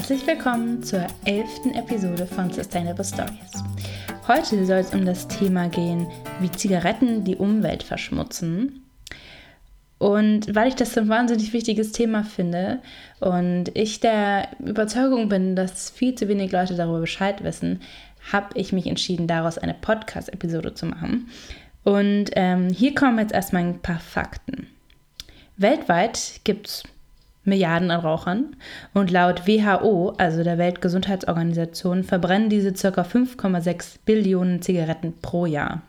[0.00, 3.62] Herzlich willkommen zur elften Episode von Sustainable Stories.
[4.26, 6.06] Heute soll es um das Thema gehen,
[6.40, 8.82] wie Zigaretten die Umwelt verschmutzen.
[9.98, 12.78] Und weil ich das ein wahnsinnig wichtiges Thema finde
[13.20, 17.82] und ich der Überzeugung bin, dass viel zu wenig Leute darüber Bescheid wissen,
[18.32, 21.28] habe ich mich entschieden, daraus eine Podcast-Episode zu machen.
[21.84, 24.66] Und ähm, hier kommen jetzt erstmal ein paar Fakten.
[25.58, 26.84] Weltweit gibt es
[27.50, 28.56] Milliarden an Rauchern
[28.94, 33.02] und laut WHO, also der Weltgesundheitsorganisation, verbrennen diese ca.
[33.02, 35.82] 5,6 Billionen Zigaretten pro Jahr.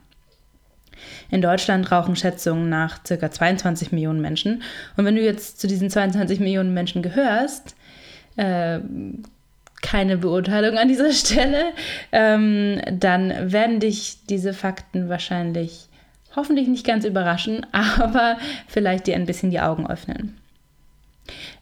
[1.30, 3.32] In Deutschland rauchen Schätzungen nach ca.
[3.32, 4.62] 22 Millionen Menschen.
[4.98, 7.76] Und wenn du jetzt zu diesen 22 Millionen Menschen gehörst,
[8.36, 8.80] äh,
[9.82, 11.72] keine Beurteilung an dieser Stelle,
[12.12, 15.88] ähm, dann werden dich diese Fakten wahrscheinlich
[16.36, 18.38] hoffentlich nicht ganz überraschen, aber
[18.68, 20.38] vielleicht dir ein bisschen die Augen öffnen.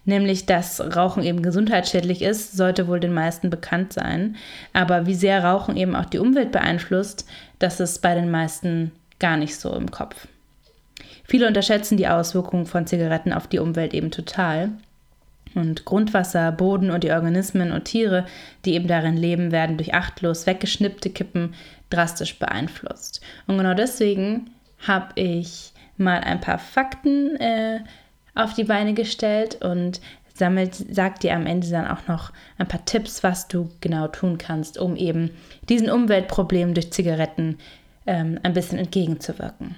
[0.10, 4.38] Nämlich, dass Rauchen eben gesundheitsschädlich ist, sollte wohl den meisten bekannt sein.
[4.74, 7.28] Aber wie sehr Rauchen eben auch die Umwelt beeinflusst,
[7.60, 10.28] das ist bei den meisten gar nicht so im Kopf.
[11.26, 14.72] Viele unterschätzen die Auswirkungen von Zigaretten auf die Umwelt eben total.
[15.54, 18.26] Und Grundwasser, Boden und die Organismen und Tiere,
[18.66, 21.54] die eben darin leben, werden durch achtlos weggeschnippte Kippen
[21.92, 23.22] drastisch beeinflusst.
[23.46, 24.50] Und genau deswegen
[24.88, 27.82] habe ich mal ein paar Fakten äh,
[28.40, 30.02] auf die Beine gestellt und
[30.34, 34.38] sammelt, sagt dir am Ende dann auch noch ein paar Tipps, was du genau tun
[34.38, 35.32] kannst, um eben
[35.68, 37.58] diesen Umweltproblemen durch Zigaretten
[38.08, 39.76] ähm, ein bisschen entgegenzuwirken.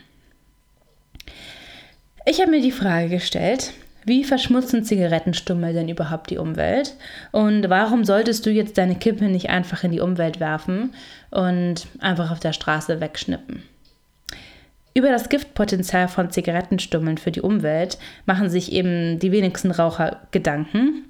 [2.25, 3.73] Ich habe mir die Frage gestellt,
[4.05, 6.95] wie verschmutzen Zigarettenstummel denn überhaupt die Umwelt?
[7.31, 10.93] Und warum solltest du jetzt deine Kippe nicht einfach in die Umwelt werfen
[11.29, 13.63] und einfach auf der Straße wegschnippen?
[14.93, 21.05] Über das Giftpotenzial von Zigarettenstummeln für die Umwelt machen sich eben die wenigsten Raucher Gedanken.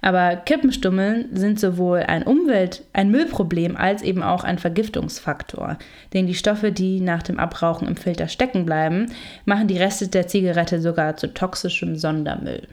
[0.00, 5.78] Aber Kippenstummeln sind sowohl ein Umwelt-, ein Müllproblem als eben auch ein Vergiftungsfaktor.
[6.12, 9.12] Denn die Stoffe, die nach dem Abrauchen im Filter stecken bleiben,
[9.44, 12.66] machen die Reste der Zigarette sogar zu toxischem Sondermüll.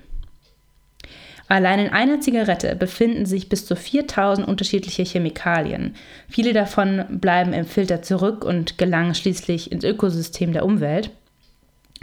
[1.49, 5.95] Allein in einer Zigarette befinden sich bis zu 4000 unterschiedliche Chemikalien.
[6.29, 11.09] Viele davon bleiben im Filter zurück und gelangen schließlich ins Ökosystem der Umwelt.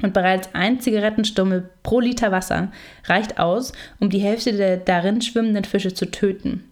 [0.03, 2.73] Und bereits ein Zigarettenstummel pro Liter Wasser
[3.05, 6.65] reicht aus, um die Hälfte der darin schwimmenden Fische zu töten.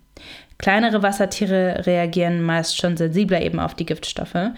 [0.59, 4.51] Kleinere Wassertiere reagieren meist schon sensibler eben auf die Giftstoffe.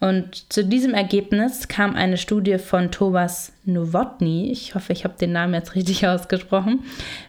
[0.00, 4.50] Und zu diesem Ergebnis kam eine Studie von Thomas Nowotny.
[4.50, 6.84] Ich hoffe, ich habe den Namen jetzt richtig ausgesprochen.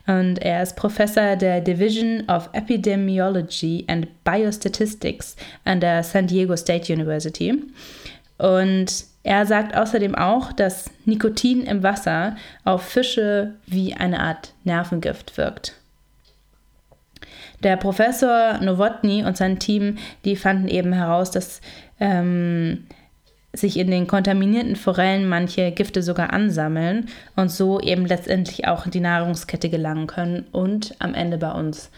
[0.08, 6.92] Und er ist Professor der Division of Epidemiology and Biostatistics an der San Diego State
[6.92, 7.62] University.
[8.38, 15.38] Und er sagt außerdem auch, dass Nikotin im Wasser auf Fische wie eine Art Nervengift
[15.38, 15.76] wirkt.
[17.64, 21.62] Der Professor Nowotny und sein Team, die fanden eben heraus, dass
[22.00, 22.86] ähm,
[23.54, 28.92] sich in den kontaminierten Forellen manche Gifte sogar ansammeln und so eben letztendlich auch in
[28.92, 31.92] die Nahrungskette gelangen können und am Ende bei uns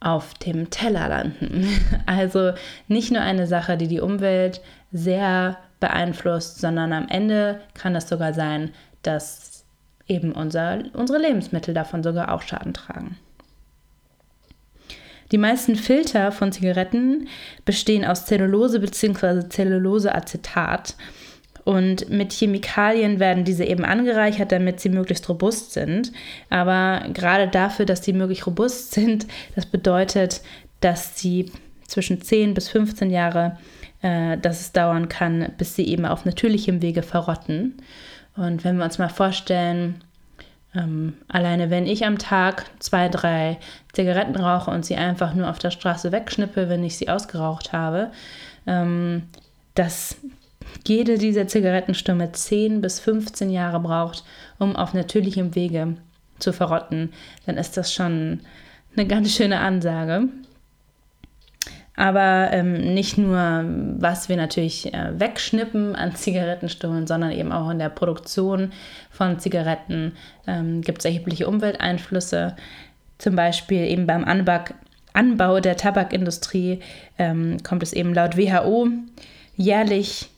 [0.00, 1.66] auf dem Teller landen.
[2.06, 2.52] Also
[2.86, 4.60] nicht nur eine Sache, die die Umwelt
[4.92, 8.70] sehr beeinflusst, sondern am Ende kann es sogar sein,
[9.02, 9.64] dass
[10.06, 13.16] eben unser, unsere Lebensmittel davon sogar auch Schaden tragen.
[15.30, 17.28] Die meisten Filter von Zigaretten
[17.64, 19.48] bestehen aus Zellulose bzw.
[19.48, 20.96] Zelluloseacetat.
[21.64, 26.12] Und mit Chemikalien werden diese eben angereichert, damit sie möglichst robust sind.
[26.48, 30.40] Aber gerade dafür, dass sie möglichst robust sind, das bedeutet,
[30.80, 31.52] dass sie
[31.86, 33.58] zwischen 10 bis 15 Jahre,
[34.00, 37.74] äh, dass es dauern kann, bis sie eben auf natürlichem Wege verrotten.
[38.34, 40.02] Und wenn wir uns mal vorstellen,
[40.74, 43.58] ähm, alleine wenn ich am Tag zwei, drei
[43.92, 48.10] Zigaretten rauche und sie einfach nur auf der Straße wegschnippe, wenn ich sie ausgeraucht habe,
[48.66, 49.22] ähm,
[49.74, 50.16] dass
[50.86, 54.24] jede dieser Zigarettenstumme 10 bis 15 Jahre braucht,
[54.58, 55.96] um auf natürlichem Wege
[56.38, 57.12] zu verrotten,
[57.46, 58.40] dann ist das schon
[58.96, 60.28] eine ganz schöne Ansage.
[61.98, 63.64] Aber ähm, nicht nur,
[63.98, 68.72] was wir natürlich äh, wegschnippen an Zigarettenstummeln, sondern eben auch in der Produktion
[69.10, 70.12] von Zigaretten
[70.46, 72.54] ähm, gibt es erhebliche Umwelteinflüsse.
[73.18, 74.60] Zum Beispiel eben beim Anbau,
[75.12, 76.78] Anbau der Tabakindustrie
[77.18, 78.88] ähm, kommt es eben laut WHO
[79.56, 80.30] jährlich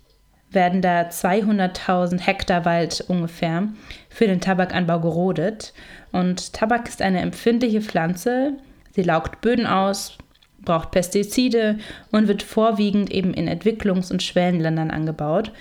[0.51, 3.69] werden da 200.000 Hektar Wald ungefähr
[4.09, 5.73] für den Tabakanbau gerodet.
[6.11, 8.55] Und Tabak ist eine empfindliche Pflanze.
[8.93, 10.19] Sie laugt Böden aus,
[10.63, 11.79] braucht Pestizide
[12.11, 15.53] und wird vorwiegend eben in Entwicklungs- und Schwellenländern angebaut,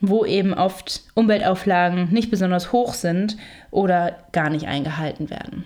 [0.00, 3.36] wo eben oft Umweltauflagen nicht besonders hoch sind
[3.70, 5.64] oder gar nicht eingehalten werden.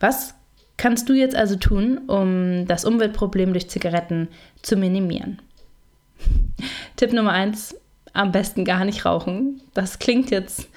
[0.00, 0.34] Was
[0.76, 4.28] kannst du jetzt also tun, um das Umweltproblem durch Zigaretten
[4.62, 5.40] zu minimieren?
[6.96, 7.76] Tipp Nummer eins:
[8.12, 9.60] am besten gar nicht rauchen.
[9.74, 10.68] Das klingt jetzt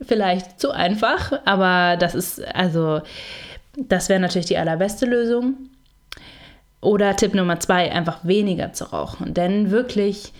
[0.00, 3.02] vielleicht zu einfach, aber das ist also,
[3.76, 5.70] das wäre natürlich die allerbeste Lösung.
[6.80, 9.32] Oder Tipp Nummer zwei, einfach weniger zu rauchen.
[9.32, 10.32] Denn wirklich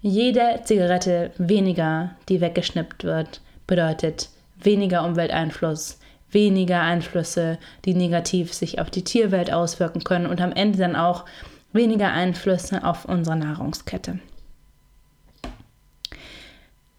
[0.00, 4.28] jede Zigarette weniger, die weggeschnippt wird, bedeutet
[4.62, 5.98] weniger Umwelteinfluss,
[6.30, 11.24] weniger Einflüsse, die negativ sich auf die Tierwelt auswirken können und am Ende dann auch
[11.72, 14.20] weniger Einflüsse auf unsere Nahrungskette.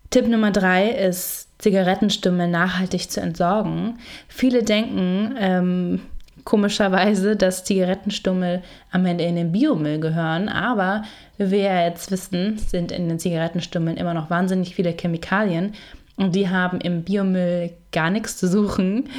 [0.09, 3.99] Tipp Nummer drei ist, Zigarettenstummel nachhaltig zu entsorgen.
[4.27, 5.99] Viele denken ähm,
[6.45, 11.03] komischerweise, dass Zigarettenstummel am Ende in den Biomüll gehören, aber
[11.37, 15.73] wie wir jetzt wissen, sind in den Zigarettenstummeln immer noch wahnsinnig viele Chemikalien
[16.15, 19.09] und die haben im Biomüll gar nichts zu suchen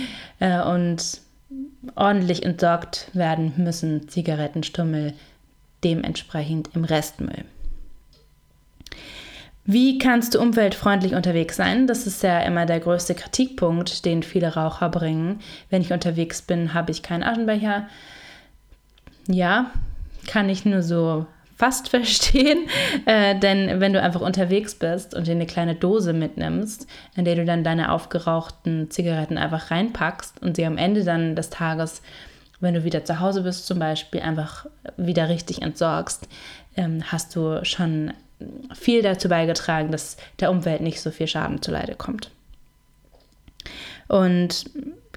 [0.40, 1.20] äh, und
[1.94, 5.14] ordentlich entsorgt werden müssen Zigarettenstummel
[5.84, 7.44] dementsprechend im Restmüll.
[9.72, 11.86] Wie kannst du umweltfreundlich unterwegs sein?
[11.86, 15.38] Das ist ja immer der größte Kritikpunkt, den viele Raucher bringen.
[15.68, 17.86] Wenn ich unterwegs bin, habe ich keinen Aschenbecher.
[19.28, 19.70] Ja,
[20.26, 21.24] kann ich nur so
[21.54, 22.66] fast verstehen,
[23.06, 27.36] äh, denn wenn du einfach unterwegs bist und dir eine kleine Dose mitnimmst, in der
[27.36, 32.02] du dann deine aufgerauchten Zigaretten einfach reinpackst und sie am Ende dann des Tages,
[32.58, 36.26] wenn du wieder zu Hause bist zum Beispiel, einfach wieder richtig entsorgst,
[36.76, 38.12] ähm, hast du schon
[38.74, 42.30] viel dazu beigetragen, dass der Umwelt nicht so viel Schaden zuleide kommt.
[44.08, 44.64] Und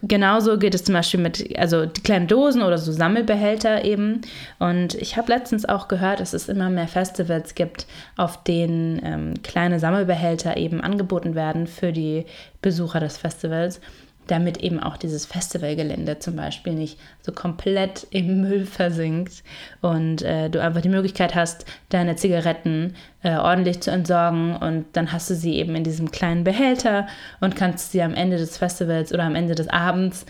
[0.04, 4.22] genauso geht es zum Beispiel mit, also kleinen Dosen oder so Sammelbehälter eben.
[4.60, 7.88] Und ich habe letztens auch gehört, dass es immer mehr Festivals gibt,
[8.18, 12.25] auf denen ähm, kleine Sammelbehälter eben angeboten werden für die
[12.62, 13.80] Besucher des Festivals
[14.28, 19.44] damit eben auch dieses Festivalgelände zum Beispiel nicht so komplett im Müll versinkt
[19.81, 25.12] und äh, du einfach die Möglichkeit hast, deine Zigaretten äh, ordentlich zu entsorgen und dann
[25.12, 27.08] hast du sie eben in diesem kleinen Behälter
[27.42, 30.25] und kannst sie am Ende des Festivals oder am Ende des Abends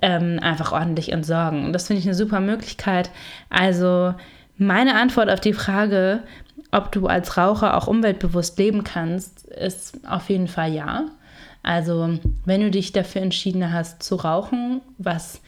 [0.00, 1.64] ähm, einfach ordentlich entsorgen.
[1.64, 3.10] Und das finde ich eine super Möglichkeit.
[3.50, 4.14] Also
[4.56, 6.22] meine Antwort auf die Frage,
[6.70, 11.06] ob du als Raucher auch umweltbewusst leben kannst, ist auf jeden Fall ja.
[11.62, 15.40] Also, wenn du dich dafür entschieden hast zu rauchen, was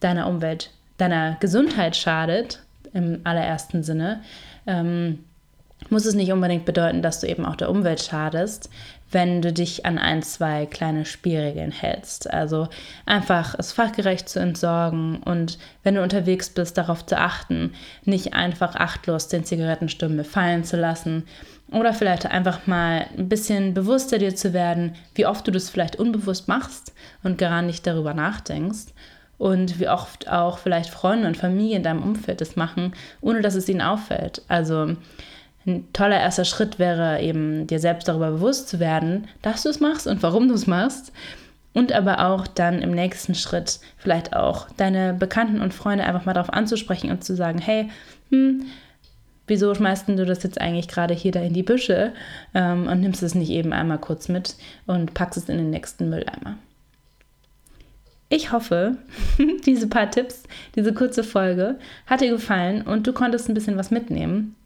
[0.00, 2.62] deiner Umwelt, deiner Gesundheit schadet,
[2.92, 4.22] im allerersten Sinne,
[4.66, 5.20] ähm,
[5.90, 8.70] muss es nicht unbedingt bedeuten, dass du eben auch der Umwelt schadest,
[9.12, 12.32] wenn du dich an ein, zwei kleine Spielregeln hältst.
[12.32, 12.68] Also
[13.06, 17.72] einfach es fachgerecht zu entsorgen und wenn du unterwegs bist, darauf zu achten,
[18.04, 21.24] nicht einfach achtlos den Zigarettenstummel fallen zu lassen
[21.70, 25.96] oder vielleicht einfach mal ein bisschen bewusster dir zu werden, wie oft du das vielleicht
[25.96, 26.92] unbewusst machst
[27.22, 28.92] und gar nicht darüber nachdenkst.
[29.38, 33.56] Und wie oft auch vielleicht Freunde und Familie in deinem Umfeld das machen, ohne dass
[33.56, 34.42] es ihnen auffällt.
[34.46, 34.94] Also
[35.66, 39.80] ein toller erster Schritt wäre eben, dir selbst darüber bewusst zu werden, dass du es
[39.80, 41.12] machst und warum du es machst.
[41.74, 46.34] Und aber auch dann im nächsten Schritt vielleicht auch deine Bekannten und Freunde einfach mal
[46.34, 47.88] darauf anzusprechen und zu sagen, hey,
[48.30, 48.66] hm,
[49.46, 52.12] wieso schmeißt du das jetzt eigentlich gerade hier da in die Büsche
[52.54, 54.54] ähm, und nimmst es nicht eben einmal kurz mit
[54.86, 56.58] und packst es in den nächsten Mülleimer.
[58.28, 58.96] Ich hoffe,
[59.66, 63.90] diese paar Tipps, diese kurze Folge hat dir gefallen und du konntest ein bisschen was
[63.90, 64.56] mitnehmen,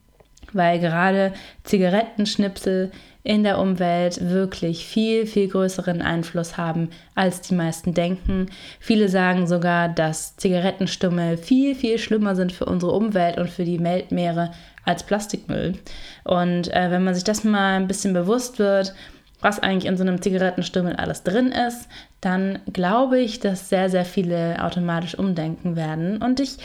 [0.52, 1.32] weil gerade
[1.64, 2.90] Zigarettenschnipsel
[3.26, 8.46] in der Umwelt wirklich viel, viel größeren Einfluss haben, als die meisten denken.
[8.78, 13.82] Viele sagen sogar, dass Zigarettenstummel viel, viel schlimmer sind für unsere Umwelt und für die
[13.82, 14.52] Weltmeere
[14.84, 15.74] als Plastikmüll.
[16.22, 18.94] Und äh, wenn man sich das mal ein bisschen bewusst wird,
[19.40, 21.88] was eigentlich in so einem Zigarettenstummel alles drin ist,
[22.20, 26.22] dann glaube ich, dass sehr, sehr viele automatisch umdenken werden.
[26.22, 26.58] Und ich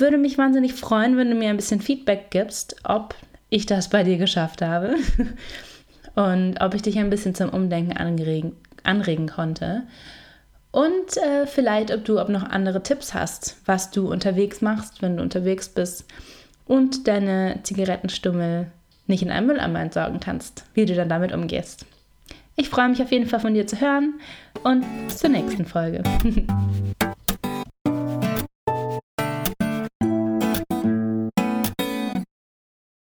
[0.00, 3.14] würde mich wahnsinnig freuen, wenn du mir ein bisschen Feedback gibst, ob
[3.48, 4.96] ich das bei dir geschafft habe.
[6.14, 9.82] und ob ich dich ein bisschen zum Umdenken anregen, anregen konnte.
[10.72, 15.16] Und äh, vielleicht, ob du ob noch andere Tipps hast, was du unterwegs machst, wenn
[15.16, 16.04] du unterwegs bist
[16.66, 18.66] und deine Zigarettenstummel
[19.08, 21.86] nicht in einen Mülleimer entsorgen kannst, wie du dann damit umgehst.
[22.54, 24.20] Ich freue mich auf jeden Fall von dir zu hören
[24.62, 26.02] und bis zur nächsten Folge.